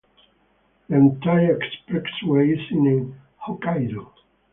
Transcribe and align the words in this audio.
The 0.89 0.95
entire 0.95 1.59
expressway 1.59 2.53
is 2.55 2.71
in 2.71 3.15
Hokkaido. 3.45 4.11